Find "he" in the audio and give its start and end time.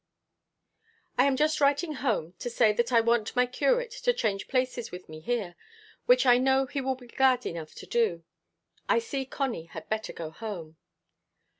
6.65-6.81